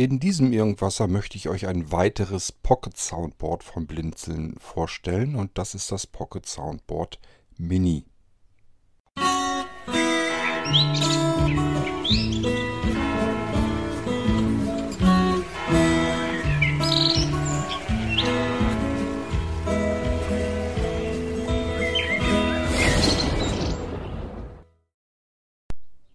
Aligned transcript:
In 0.00 0.18
diesem 0.18 0.54
Irgendwasser 0.54 1.08
möchte 1.08 1.36
ich 1.36 1.50
euch 1.50 1.66
ein 1.66 1.92
weiteres 1.92 2.52
Pocket 2.52 2.96
Soundboard 2.96 3.62
von 3.62 3.86
Blinzeln 3.86 4.56
vorstellen 4.58 5.34
und 5.36 5.58
das 5.58 5.74
ist 5.74 5.92
das 5.92 6.06
Pocket 6.06 6.46
Soundboard 6.46 7.20
Mini. 7.58 8.06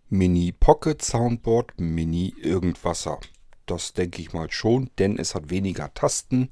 Mini 0.09 0.51
Pocket 0.53 0.99
Soundboard 0.99 1.79
Mini 1.79 2.33
Irgendwasser. 2.41 3.19
Das 3.65 3.93
denke 3.93 4.21
ich 4.21 4.33
mal 4.33 4.51
schon, 4.51 4.89
denn 4.99 5.17
es 5.17 5.35
hat 5.35 5.49
weniger 5.49 5.93
Tasten. 5.93 6.49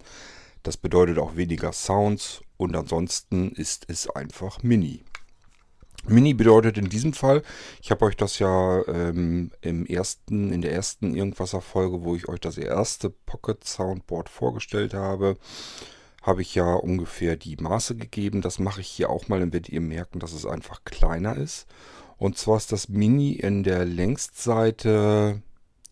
Das 0.63 0.77
bedeutet 0.77 1.19
auch 1.19 1.35
weniger 1.35 1.73
Sounds 1.73 2.41
und 2.57 2.75
ansonsten 2.75 3.51
ist 3.51 3.85
es 3.89 4.09
einfach 4.09 4.63
Mini. 4.63 5.03
Mini 6.05 6.33
bedeutet 6.33 6.77
in 6.77 6.89
diesem 6.89 7.13
Fall, 7.13 7.43
ich 7.81 7.91
habe 7.91 8.05
euch 8.05 8.17
das 8.17 8.39
ja 8.39 8.85
ähm, 8.87 9.51
im 9.61 9.85
ersten, 9.85 10.51
in 10.51 10.61
der 10.61 10.73
ersten 10.73 11.15
Irgendwasser-Folge, 11.15 12.03
wo 12.03 12.15
ich 12.15 12.27
euch 12.27 12.41
das 12.41 12.57
erste 12.57 13.09
Pocket 13.09 13.63
Soundboard 13.63 14.27
vorgestellt 14.27 14.93
habe, 14.93 15.37
habe 16.21 16.41
ich 16.41 16.55
ja 16.55 16.73
ungefähr 16.73 17.37
die 17.37 17.55
Maße 17.55 17.95
gegeben. 17.95 18.41
Das 18.41 18.59
mache 18.59 18.81
ich 18.81 18.87
hier 18.87 19.09
auch 19.09 19.29
mal, 19.29 19.39
dann 19.39 19.53
werdet 19.53 19.69
ihr 19.69 19.81
merken, 19.81 20.19
dass 20.19 20.33
es 20.33 20.45
einfach 20.45 20.83
kleiner 20.83 21.37
ist. 21.37 21.67
Und 22.17 22.37
zwar 22.37 22.57
ist 22.57 22.71
das 22.71 22.89
Mini 22.89 23.33
in 23.33 23.63
der 23.63 23.85
Längsseite 23.85 25.41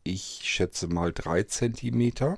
ich 0.03 0.41
schätze 0.43 0.87
mal 0.87 1.13
3 1.13 1.43
cm. 1.43 2.37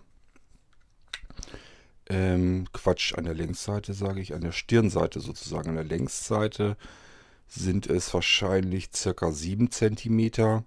Ähm, 2.09 2.67
Quatsch, 2.74 3.13
an 3.15 3.24
der 3.24 3.34
Längsseite 3.34 3.93
sage 3.93 4.21
ich, 4.21 4.34
an 4.34 4.41
der 4.41 4.51
Stirnseite 4.51 5.20
sozusagen. 5.20 5.70
An 5.70 5.76
der 5.76 5.84
Längsseite 5.84 6.77
sind 7.48 7.88
es 7.88 8.13
wahrscheinlich 8.13 8.90
circa 8.93 9.32
7 9.32 9.71
cm. 9.71 10.63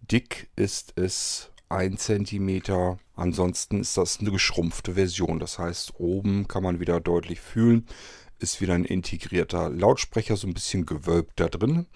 Dick 0.00 0.48
ist 0.56 0.94
es 0.96 1.50
1 1.68 2.02
cm. 2.02 2.98
Ansonsten 3.14 3.80
ist 3.80 3.96
das 3.96 4.20
eine 4.20 4.30
geschrumpfte 4.30 4.94
Version. 4.94 5.38
Das 5.38 5.58
heißt, 5.58 5.94
oben 5.98 6.48
kann 6.48 6.62
man 6.62 6.80
wieder 6.80 7.00
deutlich 7.00 7.40
fühlen, 7.40 7.86
ist 8.40 8.60
wieder 8.60 8.74
ein 8.74 8.84
integrierter 8.84 9.70
Lautsprecher, 9.70 10.36
so 10.36 10.46
ein 10.46 10.54
bisschen 10.54 10.86
gewölbt 10.86 11.38
da 11.38 11.48
drin. 11.48 11.86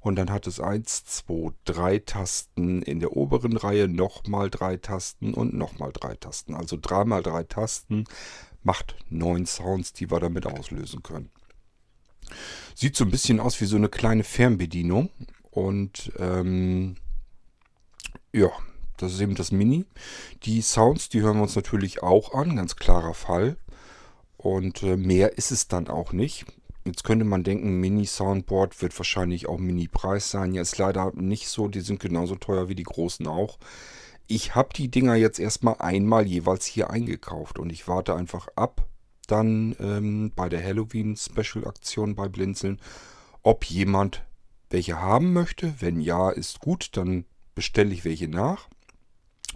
Und 0.00 0.16
dann 0.16 0.30
hat 0.30 0.46
es 0.46 0.60
1, 0.60 1.06
2, 1.06 1.52
3 1.64 1.98
Tasten 2.00 2.82
in 2.82 3.00
der 3.00 3.16
oberen 3.16 3.56
Reihe, 3.56 3.88
nochmal 3.88 4.50
3 4.50 4.76
Tasten 4.76 5.32
und 5.32 5.54
nochmal 5.54 5.92
3 5.92 6.16
Tasten. 6.16 6.54
Also 6.54 6.76
3 6.80 7.06
mal 7.06 7.22
3 7.22 7.44
Tasten 7.44 8.04
macht 8.62 8.96
9 9.08 9.46
Sounds, 9.46 9.94
die 9.94 10.10
wir 10.10 10.20
damit 10.20 10.46
auslösen 10.46 11.02
können. 11.02 11.30
Sieht 12.74 12.96
so 12.96 13.04
ein 13.04 13.10
bisschen 13.10 13.40
aus 13.40 13.60
wie 13.62 13.66
so 13.66 13.76
eine 13.76 13.88
kleine 13.88 14.24
Fernbedienung. 14.24 15.08
Und 15.50 16.12
ähm, 16.18 16.96
ja, 18.32 18.50
das 18.96 19.14
ist 19.14 19.20
eben 19.20 19.34
das 19.34 19.52
Mini. 19.52 19.86
Die 20.42 20.60
Sounds, 20.60 21.08
die 21.08 21.22
hören 21.22 21.36
wir 21.36 21.42
uns 21.42 21.56
natürlich 21.56 22.02
auch 22.02 22.34
an, 22.34 22.56
ganz 22.56 22.76
klarer 22.76 23.14
Fall. 23.14 23.56
Und 24.44 24.82
äh, 24.82 24.98
mehr 24.98 25.38
ist 25.38 25.50
es 25.52 25.68
dann 25.68 25.88
auch 25.88 26.12
nicht. 26.12 26.44
Jetzt 26.84 27.02
könnte 27.02 27.24
man 27.24 27.44
denken, 27.44 27.80
Mini-Soundboard 27.80 28.82
wird 28.82 28.96
wahrscheinlich 28.98 29.48
auch 29.48 29.56
Mini-Preis 29.56 30.30
sein. 30.30 30.52
Ja, 30.52 30.60
ist 30.60 30.76
leider 30.76 31.12
nicht 31.14 31.48
so. 31.48 31.66
Die 31.68 31.80
sind 31.80 31.98
genauso 31.98 32.34
teuer 32.34 32.68
wie 32.68 32.74
die 32.74 32.82
großen 32.82 33.26
auch. 33.26 33.58
Ich 34.26 34.54
habe 34.54 34.68
die 34.76 34.90
Dinger 34.90 35.14
jetzt 35.14 35.40
erstmal 35.40 35.76
einmal 35.78 36.26
jeweils 36.26 36.66
hier 36.66 36.90
eingekauft 36.90 37.58
und 37.58 37.72
ich 37.72 37.88
warte 37.88 38.14
einfach 38.14 38.48
ab, 38.54 38.86
dann 39.28 39.76
ähm, 39.80 40.30
bei 40.36 40.50
der 40.50 40.62
Halloween-Special-Aktion 40.62 42.14
bei 42.14 42.28
Blinzeln, 42.28 42.82
ob 43.42 43.64
jemand 43.64 44.26
welche 44.68 45.00
haben 45.00 45.32
möchte. 45.32 45.72
Wenn 45.80 46.00
ja, 46.00 46.28
ist 46.28 46.60
gut, 46.60 46.98
dann 46.98 47.24
bestelle 47.54 47.94
ich 47.94 48.04
welche 48.04 48.28
nach. 48.28 48.68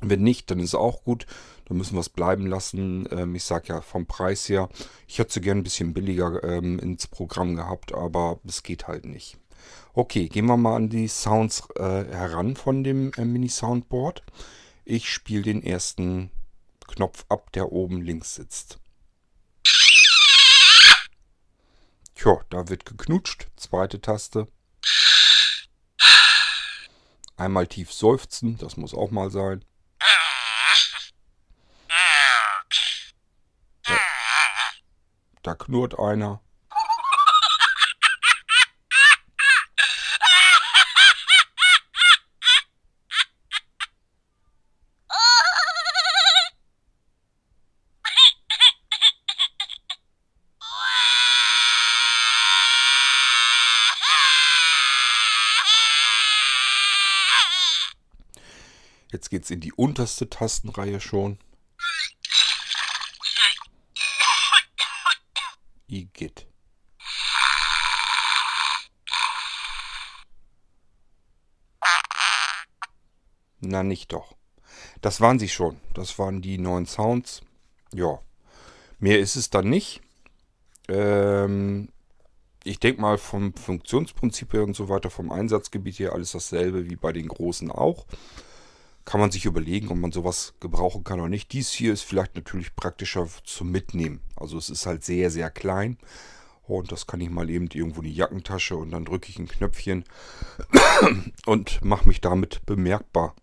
Wenn 0.01 0.23
nicht, 0.23 0.51
dann 0.51 0.61
ist 0.61 0.75
auch 0.75 1.03
gut. 1.05 1.27
Dann 1.67 1.77
müssen 1.77 1.95
wir 1.95 2.01
es 2.01 2.09
bleiben 2.09 2.47
lassen. 2.47 3.09
Ähm, 3.11 3.35
ich 3.35 3.45
sage 3.45 3.69
ja 3.69 3.81
vom 3.81 4.07
Preis 4.07 4.49
her, 4.49 4.69
ich 5.07 5.19
hätte 5.19 5.35
sie 5.35 5.41
gern 5.41 5.59
ein 5.59 5.65
bisschen 5.65 5.93
billiger 5.95 6.43
ähm, 6.45 6.79
ins 6.79 7.07
Programm 7.07 7.57
gehabt, 7.57 7.95
aber 7.95 8.41
es 8.47 8.63
geht 8.63 8.89
halt 8.89 9.05
nicht. 9.05 9.39
Okay, 9.95 10.29
gehen 10.29 10.47
wir 10.47 10.57
mal 10.57 10.77
an 10.77 10.89
die 10.89 11.09
Sounds 11.09 11.65
äh, 11.77 11.83
heran 11.83 12.57
von 12.57 12.85
dem 12.85 13.13
äh, 13.17 13.25
Mini-Soundboard. 13.25 14.23
Ich 14.85 15.13
spiele 15.13 15.43
den 15.43 15.63
ersten 15.63 16.31
Knopf 16.87 17.27
ab, 17.29 17.53
der 17.53 17.73
oben 17.73 18.01
links 18.01 18.37
sitzt. 18.37 18.79
Tja, 22.15 22.41
da 22.51 22.69
wird 22.69 22.85
geknutscht. 22.85 23.49
Zweite 23.57 24.01
Taste. 24.01 24.49
Einmal 27.37 27.69
tief 27.69 27.93
seufzen, 27.93 28.59
das 28.59 28.77
muss 28.77 28.95
auch 28.95 29.13
mal 29.13 29.31
sein. 29.31 29.65
Da 35.49 35.55
knurrt 35.55 35.99
einer. 35.99 36.43
Jetzt 59.11 59.31
geht 59.31 59.45
es 59.45 59.51
in 59.51 59.61
die 59.61 59.73
unterste 59.73 60.29
Tastenreihe 60.29 61.01
schon. 61.01 61.39
Igitt. 65.89 66.47
Na 73.61 73.83
nicht 73.83 74.13
doch. 74.13 74.37
Das 75.01 75.21
waren 75.21 75.39
sie 75.39 75.49
schon. 75.49 75.81
Das 75.95 76.19
waren 76.19 76.43
die 76.43 76.59
neuen 76.59 76.87
Sounds. 76.87 77.43
Ja. 77.93 78.21
Mehr 78.99 79.19
ist 79.19 79.37
es 79.37 79.51
dann 79.51 79.69
nicht. 79.71 80.03
Ähm, 80.89 81.89
ich 82.65 82.79
denke 82.79 83.01
mal 83.01 83.17
vom 83.17 83.55
Funktionsprinzip 83.55 84.53
her 84.53 84.65
und 84.65 84.77
so 84.77 84.89
weiter, 84.89 85.09
vom 85.09 85.33
Einsatzgebiet 85.33 85.99
her 85.99 86.13
alles 86.13 86.33
dasselbe 86.33 86.89
wie 86.91 86.97
bei 86.97 87.13
den 87.13 87.29
großen 87.29 87.71
auch 87.71 88.07
kann 89.09 89.21
man 89.21 89.31
sich 89.31 89.47
überlegen, 89.47 89.89
ob 89.89 89.97
man 89.97 90.13
sowas 90.13 90.53
gebrauchen 90.61 91.03
kann 91.03 91.19
oder 91.19 91.31
nicht. 91.31 91.51
Dies 91.55 91.73
hier 91.73 91.95
ist 91.95 92.03
vielleicht 92.03 92.35
natürlich 92.35 92.77
praktischer 92.77 93.27
zum 93.43 93.71
Mitnehmen. 93.71 94.21
Also 94.37 94.59
es 94.59 94.69
ist 94.69 94.85
halt 94.85 95.03
sehr, 95.03 95.31
sehr 95.31 95.49
klein. 95.49 95.97
Und 96.65 96.93
das 96.93 97.07
kann 97.07 97.23
ich 97.23 97.31
mal 97.31 97.49
eben 97.49 97.71
irgendwo 97.73 98.03
in 98.03 98.09
die 98.09 98.15
Jackentasche 98.15 98.77
und 98.77 98.91
dann 98.91 99.07
drücke 99.07 99.31
ich 99.31 99.39
ein 99.39 99.49
Knöpfchen 99.49 100.05
und 101.47 101.83
mache 101.83 102.07
mich 102.07 102.21
damit 102.21 102.67
bemerkbar. 102.67 103.35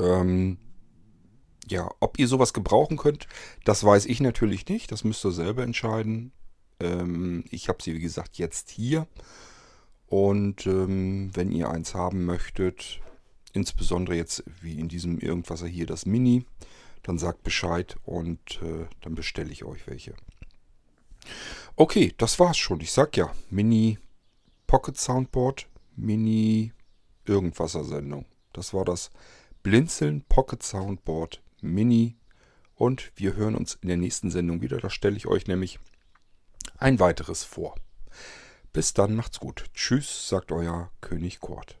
Ähm, 0.00 0.58
ja, 1.68 1.88
ob 2.00 2.18
ihr 2.18 2.26
sowas 2.26 2.52
gebrauchen 2.52 2.96
könnt, 2.96 3.28
das 3.64 3.84
weiß 3.84 4.06
ich 4.06 4.18
natürlich 4.18 4.66
nicht. 4.66 4.90
Das 4.90 5.04
müsst 5.04 5.24
ihr 5.24 5.30
selber 5.30 5.62
entscheiden. 5.62 6.32
Ähm, 6.80 7.44
ich 7.52 7.68
habe 7.68 7.80
sie, 7.84 7.94
wie 7.94 8.00
gesagt, 8.00 8.36
jetzt 8.38 8.70
hier. 8.70 9.06
Und 10.06 10.66
ähm, 10.66 11.30
wenn 11.34 11.52
ihr 11.52 11.70
eins 11.70 11.94
haben 11.94 12.24
möchtet, 12.24 13.00
insbesondere 13.56 14.14
jetzt 14.14 14.44
wie 14.60 14.78
in 14.78 14.88
diesem 14.88 15.18
Irgendwasser 15.18 15.66
hier 15.66 15.86
das 15.86 16.04
Mini, 16.06 16.44
dann 17.02 17.18
sagt 17.18 17.42
Bescheid 17.42 17.96
und 18.04 18.60
äh, 18.62 18.86
dann 19.00 19.14
bestelle 19.14 19.50
ich 19.50 19.64
euch 19.64 19.86
welche. 19.86 20.14
Okay, 21.74 22.12
das 22.18 22.38
war's 22.38 22.58
schon. 22.58 22.80
Ich 22.80 22.92
sag 22.92 23.16
ja, 23.16 23.32
Mini 23.50 23.98
Pocket 24.66 24.96
Soundboard, 24.96 25.66
Mini 25.96 26.72
Irgendwasser 27.24 27.82
Sendung. 27.82 28.26
Das 28.52 28.72
war 28.74 28.84
das 28.84 29.10
Blinzeln 29.62 30.22
Pocket 30.28 30.62
Soundboard 30.62 31.42
Mini 31.60 32.16
und 32.74 33.10
wir 33.16 33.34
hören 33.34 33.56
uns 33.56 33.78
in 33.80 33.88
der 33.88 33.96
nächsten 33.96 34.30
Sendung 34.30 34.60
wieder. 34.60 34.78
Da 34.78 34.90
stelle 34.90 35.16
ich 35.16 35.26
euch 35.26 35.46
nämlich 35.46 35.80
ein 36.76 37.00
weiteres 37.00 37.42
vor. 37.42 37.74
Bis 38.72 38.92
dann, 38.92 39.16
macht's 39.16 39.40
gut. 39.40 39.64
Tschüss, 39.72 40.28
sagt 40.28 40.52
euer 40.52 40.90
König 41.00 41.40
Kurt. 41.40 41.80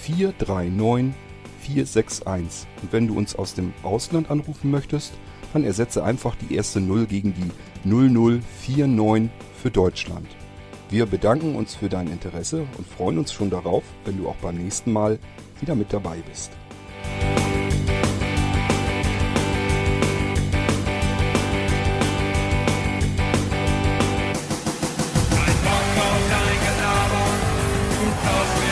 439 0.00 1.14
461. 1.60 2.66
Und 2.82 2.92
wenn 2.92 3.06
du 3.06 3.16
uns 3.16 3.36
aus 3.36 3.54
dem 3.54 3.72
Ausland 3.82 4.30
anrufen 4.30 4.70
möchtest, 4.70 5.12
dann 5.52 5.64
ersetze 5.64 6.04
einfach 6.04 6.34
die 6.36 6.54
erste 6.54 6.80
0 6.80 7.06
gegen 7.06 7.34
die 7.34 7.50
0049 7.88 9.30
für 9.62 9.70
Deutschland. 9.70 10.26
Wir 10.90 11.06
bedanken 11.06 11.54
uns 11.54 11.74
für 11.74 11.88
dein 11.88 12.08
Interesse 12.08 12.66
und 12.76 12.86
freuen 12.86 13.18
uns 13.18 13.32
schon 13.32 13.50
darauf, 13.50 13.84
wenn 14.04 14.18
du 14.18 14.28
auch 14.28 14.36
beim 14.36 14.56
nächsten 14.56 14.92
Mal 14.92 15.18
wieder 15.60 15.74
mit 15.74 15.92
dabei 15.92 16.16
bist. 16.26 16.52
Ein 25.30 25.56
Bock 25.64 25.96
auf 25.98 26.22
dein 26.30 26.58
Gelaber, 26.64 27.26
du 27.98 28.67